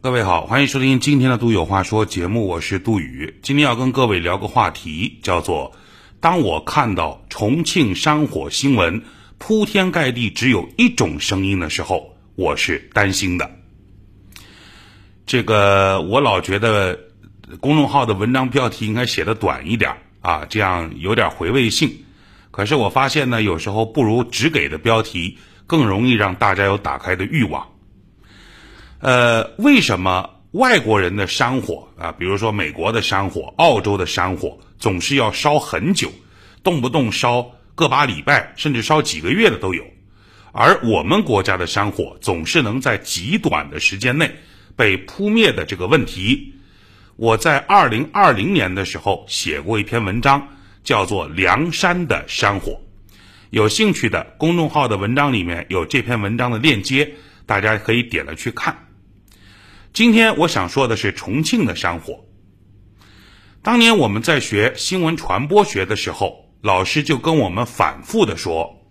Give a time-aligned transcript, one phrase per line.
[0.00, 3.34] 各位好，欢迎收听今天的《杜有话说》节目，我是杜宇。
[3.42, 5.72] 今天要跟各位聊个话题，叫做
[6.20, 9.02] “当我看到重庆山火新闻
[9.38, 13.50] 铺天盖地只有一种声音的时候，我是担心的。”
[15.26, 17.00] 这个我老觉得
[17.58, 22.04] 公众号的文章标题应该写的短一点啊，这样有点回味性。
[22.52, 27.66] 可是我发现呢，有时候不如只给的标题更容易让大家有打开的欲望。
[29.00, 36.10] 呃，为什么外国人的山火啊，比如说美国的山火、澳洲的山火，总是要烧很久，
[36.64, 39.84] 动不动烧个把礼拜，甚至烧几个月的都有，
[40.50, 44.34] 而我们国家的山火总是能在极短的时间内
[44.74, 46.54] 被扑灭的这个问题，
[47.14, 50.48] 我在二零二零年的时候写过一篇文章，
[50.82, 52.72] 叫做《凉山的山火》，
[53.50, 57.12] 有兴趣的公众号的文章里面有这篇文章的链接，
[57.46, 58.87] 大家可以点了去看。
[59.92, 62.24] 今天我想说的是重庆的山火。
[63.62, 68.86] 当年我们在学新闻传播学的时候，老师就跟我们反复的说，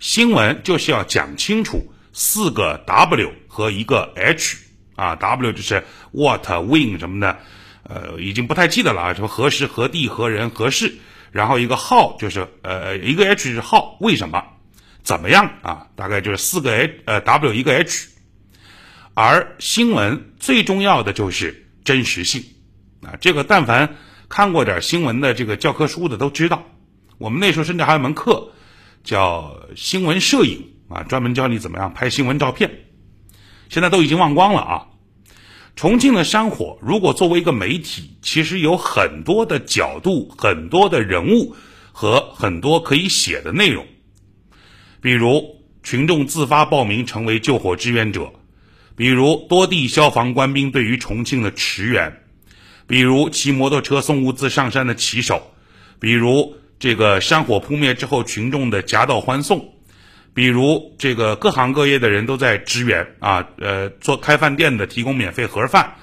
[0.00, 4.58] 新闻就是要讲清楚四个 W 和一个 H
[4.96, 7.38] 啊，W 就是 What、When 什么的，
[7.84, 10.96] 呃，已经不太记得了啊，什么何时、何地、何人、何事，
[11.30, 14.44] 然后一个 How 就是呃，一个 H 是 How 为什么，
[15.02, 15.86] 怎么样啊？
[15.96, 18.08] 大概就是四个 H 呃 W 一个 H。
[19.14, 22.42] 而新闻最重要的就是真实性，
[23.02, 23.96] 啊，这个但凡
[24.28, 26.64] 看过点新闻的这个教科书的都知道。
[27.18, 28.50] 我们那时候甚至还有门课
[29.04, 32.70] 叫新闻摄影啊，专门教你怎么样拍新闻照片。
[33.68, 34.86] 现在都已经忘光了啊。
[35.76, 41.54] 重庆的山火，如果作为一个媒体，其实有很多的角度、很多的人物
[41.92, 43.86] 和很多可以写的内容，
[45.00, 48.32] 比如群众自发报名成为救火志愿者。
[49.00, 52.20] 比如多地消防官兵对于重庆的驰援，
[52.86, 55.54] 比如骑摩托车送物资上山的骑手，
[55.98, 59.72] 比如这个山火扑灭之后群众的夹道欢送，
[60.34, 65.94] 比如这个各行各业的人都在支援啊，呃，做开饭店的提供免费盒饭，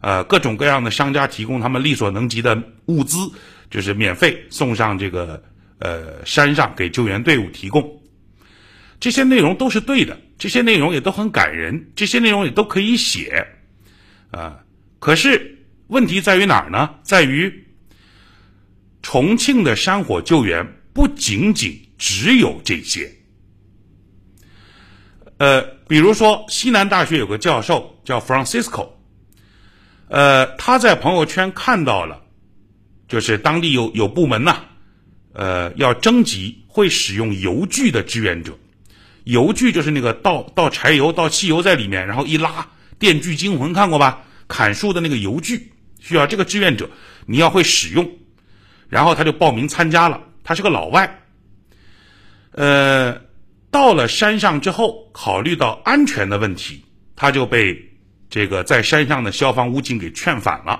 [0.00, 3.32] 呃，各种各样的商家提供他们力所能及的物资，
[3.68, 5.42] 就是免费送上这个
[5.80, 8.00] 呃山上给救援队伍提供。
[9.00, 13.46] 这些内容都是对的，这些内容也都很感人，这些内容也都可以写，
[14.30, 14.58] 啊，
[14.98, 16.96] 可是问题在于哪儿呢？
[17.02, 17.66] 在于
[19.02, 23.12] 重庆的山火救援不仅仅只有这些，
[25.38, 28.88] 呃，比如说西南大学有个教授叫 Francisco，
[30.08, 32.22] 呃，他在朋友圈看到了，
[33.06, 34.64] 就是当地有有部门呐，
[35.32, 38.58] 呃，要征集会使用油锯的志愿者。
[39.24, 42.68] 油锯就是那个倒倒柴油、倒汽油在里面，然后一拉，
[42.98, 44.22] 电锯惊魂看过吧？
[44.46, 46.88] 砍树的那个油锯需要这个志愿者，
[47.26, 48.06] 你要会使用，
[48.88, 50.20] 然后他就报名参加了。
[50.42, 51.22] 他是个老外，
[52.50, 53.18] 呃，
[53.70, 56.84] 到了山上之后，考虑到安全的问题，
[57.16, 57.74] 他就被
[58.28, 60.78] 这个在山上的消防武警给劝返了。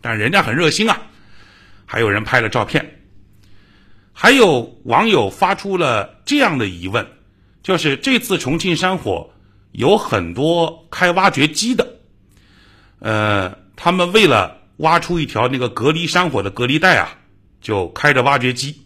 [0.00, 1.02] 但人家很热心啊，
[1.84, 3.00] 还有人拍了照片，
[4.12, 7.04] 还有网友发出了这样的疑问。
[7.62, 9.30] 就是这次重庆山火
[9.72, 12.00] 有很多开挖掘机的，
[13.00, 17.18] 呃，他们为了挖出一条那个隔离山火的隔离带啊，
[17.60, 18.80] 就开着挖掘机，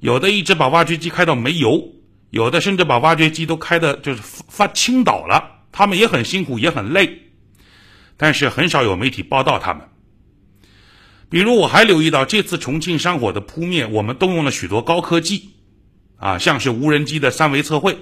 [0.00, 1.92] 有的一直把挖掘机开到没油，
[2.30, 7.18] 有的甚至把挖掘机都开的就是发倾倒了，他们也很辛苦也很累，
[8.16, 9.88] 但是很少有媒体报道他们。
[11.28, 15.50] 比如我还留意到这次重庆山火的扑灭，我们动用了许多高科技。
[16.22, 17.98] 啊，像是无人机的三维测绘。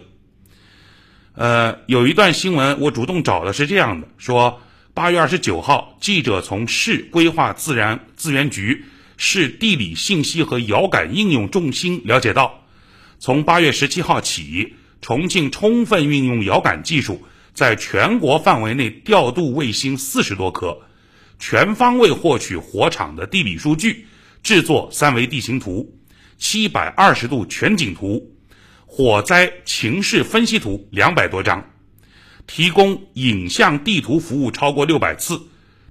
[1.33, 4.61] 呃，有一段新闻我主动找的是这样的：说
[4.93, 8.85] 八月二十九号，记者从市规划自然资源局
[9.17, 12.63] 市地理信息和遥感应用中心了解到，
[13.19, 17.23] 从八月十七号起，重庆充分运用遥感技术，
[17.55, 20.83] 在全国范围内调度卫星四十多颗，
[21.39, 24.05] 全方位获取火场的地理数据，
[24.43, 25.97] 制作三维地形图。
[26.41, 28.35] 七百二十度全景图、
[28.87, 31.71] 火灾情势分析图两百多张，
[32.47, 35.41] 提供影像地图服务超过六百次，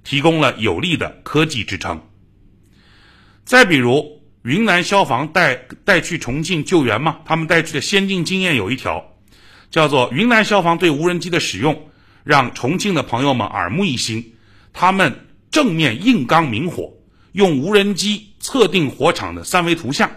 [0.02, 2.02] 提供了有力的科技支撑。
[3.44, 5.54] 再比如，云南消防带
[5.84, 9.16] 带去重庆救援嘛，他们带去的先进经验有一条，
[9.70, 11.88] 叫做云南消防对无人机的使用，
[12.24, 14.34] 让重庆的朋友们耳目一新。
[14.72, 16.92] 他们正面硬刚明火，
[17.32, 20.10] 用无人机测定火场的三维图像。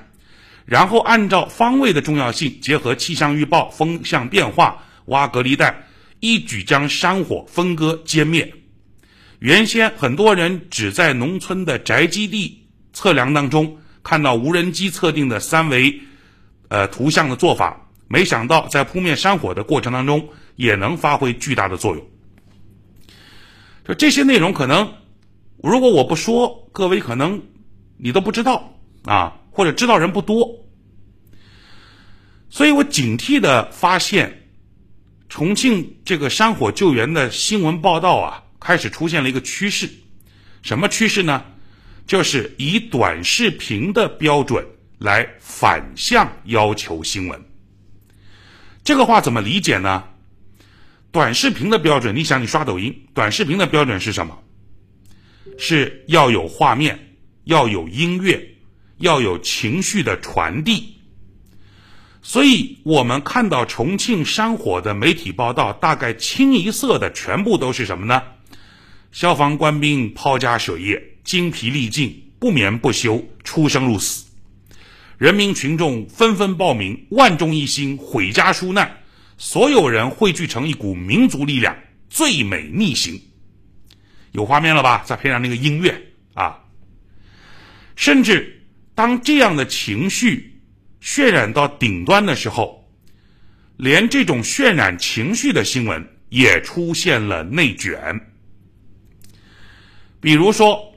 [0.65, 5.87] 然后按照方位的重要性，结合气象预报、风向变化挖隔离带，
[6.19, 8.53] 一举将山火分割歼灭。
[9.39, 15.99] 原先很多人只在农村的宅基地测量当中看到无人机测定的三维
[16.69, 22.05] 呃图像的做法，没想到在扑灭山火的过程当中也能发挥巨大的作用。
[23.85, 24.93] 就这些内容，可能
[25.61, 27.41] 如果我不说，各位可能
[27.97, 28.73] 你都不知道
[29.03, 30.65] 啊，或者知道人不多。
[32.49, 34.49] 所以我警惕的发现，
[35.29, 39.89] 重庆这个山火救援的新闻报道啊，开始出现了一个趋势。
[40.61, 41.45] 什么趋势呢？
[42.05, 44.65] 就是以短视频的标准
[44.99, 47.41] 来反向要求新闻。
[48.83, 50.03] 这个话怎么理解呢？
[51.11, 54.37] 短视频的标准，你想你刷抖音，短视频的标准是什么？
[55.57, 58.52] 是要有画面，要有音乐，
[59.03, 60.97] 要有情绪的传递。
[62.21, 68.23] 所以，我们看到重庆山火的媒体报道，大概清一色的全部都是什么呢？
[69.11, 74.25] 消防官兵抛家舍业，精疲力尽，不眠不休，出生入死；
[75.17, 78.99] 人民群众纷纷报名，万众一心，毁家纾难，
[79.37, 81.75] 所有人汇聚成一股民族力量，
[82.09, 83.21] 最美逆行。
[84.31, 85.03] 有画面了吧？
[85.05, 86.01] 再配上那个音乐
[86.33, 86.59] 啊，
[87.97, 88.62] 甚至
[88.95, 90.51] 当这样的情绪。
[91.01, 92.89] 渲染到顶端的时候，
[93.75, 98.31] 连这种渲染情绪的新闻也出现了内卷。
[100.21, 100.95] 比如说，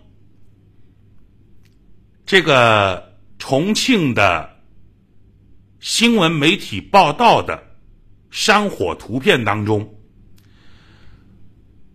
[2.25, 4.61] 这个重庆的
[5.81, 7.61] 新闻媒体报道的
[8.31, 9.93] 山火图片当中，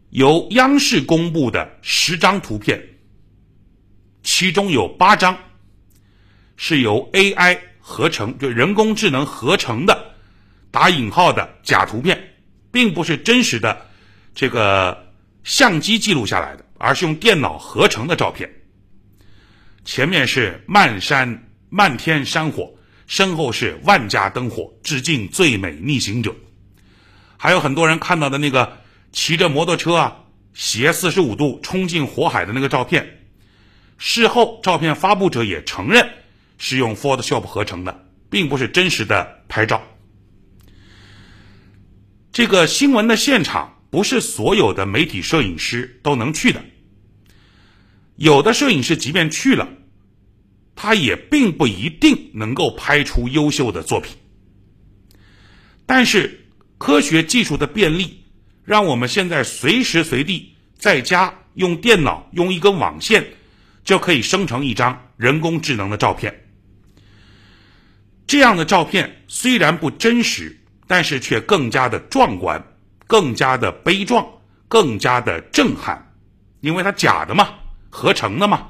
[0.10, 2.90] 由央视公布的十张图片，
[4.22, 5.38] 其中有八张
[6.64, 7.58] 是由 AI。
[7.84, 10.14] 合成就人工智能合成的
[10.70, 12.36] 打引号的假图片，
[12.72, 13.88] 并不是真实的
[14.36, 15.12] 这个
[15.44, 18.50] 相机记录下来的，而是用电脑合成的照片。
[19.84, 22.72] 前面是漫山漫天山火，
[23.08, 26.34] 身后是万家灯火，致敬最美逆行者。
[27.36, 28.78] 还有很多人看到的那个
[29.12, 30.18] 骑着摩托车啊，
[30.54, 33.26] 斜四十五度冲进火海的那个照片，
[33.98, 36.08] 事后照片发布者也承认。
[36.64, 39.82] 是用 Photoshop 合成的，并不是真实的拍照。
[42.32, 46.64] 这个新闻的现场不是所有的媒体摄影师都能去的，
[48.16, 49.68] 有的摄影师即便去了，
[50.76, 54.16] 他也并不一定能够拍出优秀的作品。
[55.88, 56.46] 但是
[56.78, 58.24] 科学技术的便利，
[58.64, 63.26] 让我们现在随时随地在家用电脑用一根网线，
[63.84, 66.41] 就可以生成一张人工智能的照片。
[68.28, 70.58] 这样的照片虽然不真实，
[70.88, 72.64] 但是却更加的壮观，
[73.08, 74.26] 更加的悲壮，
[74.68, 76.14] 更加的震撼，
[76.62, 77.50] 因为它假的嘛，
[77.90, 78.70] 合成的嘛，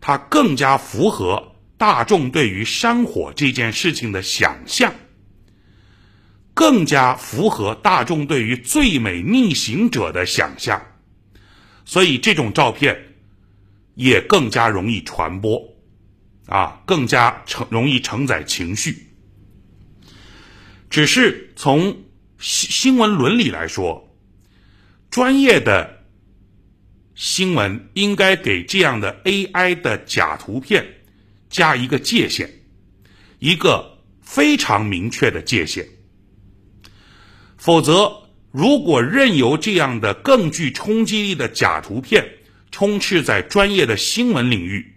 [0.00, 4.92] 它更加符合大众对于山火这件事情的想象，
[6.52, 10.80] 更加符合大众对于最美逆行者的想象，
[11.84, 13.14] 所以这种照片
[13.94, 15.73] 也更加容易传播。
[16.46, 19.10] 啊，更加承容易承载情绪。
[20.90, 22.04] 只是从
[22.38, 24.14] 新新闻伦理来说，
[25.10, 26.04] 专业的
[27.14, 30.86] 新闻应该给这样的 AI 的假图片
[31.48, 32.50] 加一个界限，
[33.38, 35.88] 一个非常明确的界限。
[37.56, 42.28] 否则，如果任由这样的更具冲击力的假图片
[42.70, 44.93] 充斥在专业的新闻领域，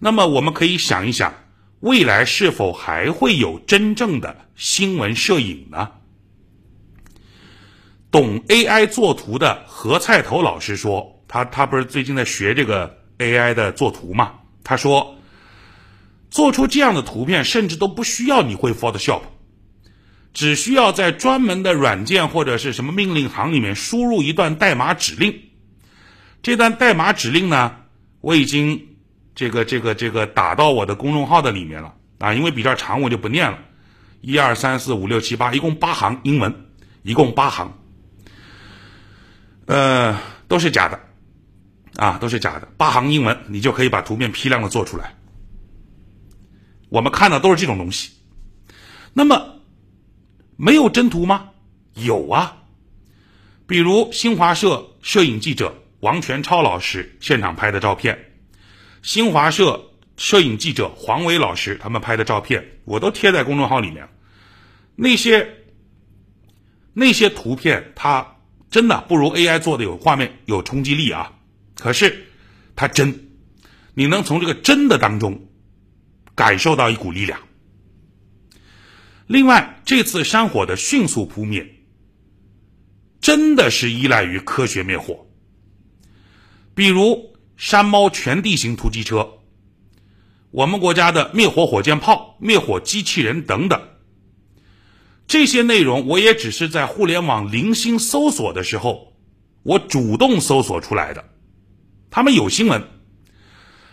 [0.00, 1.34] 那么我们可以想一想，
[1.80, 5.90] 未来是否还会有真正的新闻摄影呢？
[8.10, 14.34] 懂 AI 作图的何菜头老师说，他他不是最近在学这个 AI 的作图嘛？
[14.62, 15.16] 他说，
[16.30, 19.22] 做出这样的图片，甚至都不需要你会 Photoshop，
[20.32, 25.40] 只需要在专门的软件或者是什么命令行里面输入一段代码指令。
[26.40, 27.76] 这段代码指令呢，
[28.20, 28.87] 我已经。
[29.38, 33.56] 这个这个这个打到我的公众号的里面了啊，因为比较长，我就不念了。
[34.20, 36.52] 一二三四五六七八，一共八行英文，
[37.04, 37.72] 一共八行，
[39.66, 40.18] 呃，
[40.48, 40.98] 都是假的，
[41.94, 42.66] 啊，都是假的。
[42.76, 45.14] 八行英文，你就可以把图片批量的做出来。
[46.88, 48.10] 我们看的都是这种东西。
[49.12, 49.60] 那么，
[50.56, 51.50] 没有真图吗？
[51.94, 52.56] 有啊，
[53.68, 58.24] 比如新华社摄影记者王全超老师现场拍的照片。
[59.02, 64.08] 新华社摄影记者黄伟老师他们拍的照片，我都贴在公众号里面。
[64.96, 65.64] 那些
[66.92, 68.36] 那些图片它
[68.70, 71.32] 真的不如 AI 做的有画面有冲击力啊，
[71.76, 72.26] 可是
[72.74, 73.28] 它真，
[73.94, 75.48] 你能从这个真的当中
[76.34, 77.40] 感受到一股力量。
[79.26, 81.84] 另外，这次山火的迅速扑灭，
[83.20, 85.30] 真的是依赖于科学灭火，
[86.74, 89.28] 比如山猫全地形突击车。
[90.52, 93.82] 我们国家的灭火火箭炮、灭火机器人等等，
[95.26, 99.12] 这些内容我也只是在互联网零星搜索的时候，
[99.64, 101.22] 我主动搜索出来的。
[102.10, 102.82] 他们有新闻，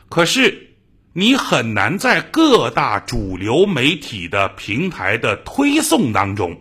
[0.09, 0.77] 可是
[1.11, 6.55] 你很难在各大主流媒体的平台的推送当中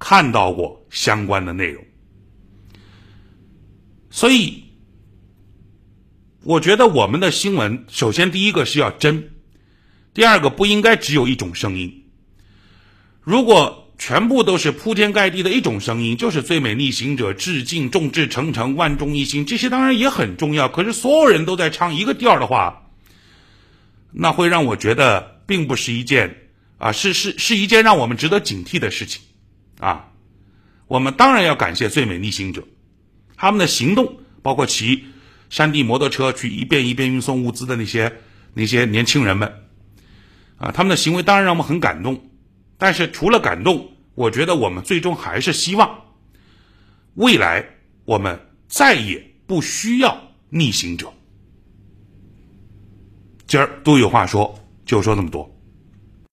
[0.00, 1.82] 看到过相关的内容，
[4.10, 4.71] 所以。
[6.44, 9.30] 我觉得我们的新闻，首先第一个是要真，
[10.12, 12.04] 第二个不应该只有一种声音。
[13.20, 20.68] 如果全部都是铺天盖地的一种声音，就是最美逆行者致敬众志成城万众一心，这些当然也很重要。
[20.68, 22.90] 可是所有人都在唱一个调的话，
[24.10, 29.22] 那会让我觉得并不是一件啊，是是是一件让我们值得警惕的事情
[29.78, 30.08] 啊。
[30.88, 32.64] 我们当然要感谢最美逆行者，
[33.36, 35.04] 他们的行动包括其。
[35.52, 38.10] 山地摩托车去一遍一遍运送物资的那些
[38.54, 39.52] 那些年轻人们，
[40.56, 42.30] 啊，他们的行为当然让我们很感动。
[42.78, 46.04] 但是除了感动，我觉得我们最终还是希望，
[47.16, 47.62] 未来
[48.06, 50.16] 我们再也不需要
[50.48, 51.12] 逆行者。
[53.46, 55.51] 今儿都有话说，就说这么多。